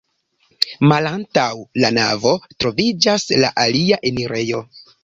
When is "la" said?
1.83-1.93, 3.45-3.57